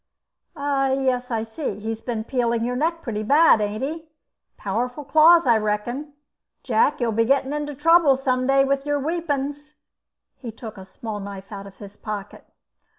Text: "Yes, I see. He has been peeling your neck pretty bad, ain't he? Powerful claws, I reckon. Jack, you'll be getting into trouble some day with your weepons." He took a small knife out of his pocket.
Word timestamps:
"Yes, 0.57 1.29
I 1.29 1.43
see. 1.43 1.79
He 1.79 1.89
has 1.89 2.01
been 2.01 2.23
peeling 2.23 2.65
your 2.65 2.75
neck 2.75 3.03
pretty 3.03 3.21
bad, 3.21 3.61
ain't 3.61 3.83
he? 3.83 4.09
Powerful 4.57 5.03
claws, 5.03 5.45
I 5.45 5.57
reckon. 5.59 6.13
Jack, 6.63 6.99
you'll 6.99 7.11
be 7.11 7.23
getting 7.23 7.53
into 7.53 7.75
trouble 7.75 8.15
some 8.15 8.47
day 8.47 8.63
with 8.63 8.83
your 8.83 8.99
weepons." 8.99 9.75
He 10.39 10.51
took 10.51 10.79
a 10.79 10.85
small 10.85 11.19
knife 11.19 11.51
out 11.51 11.67
of 11.67 11.77
his 11.77 11.97
pocket. 11.97 12.45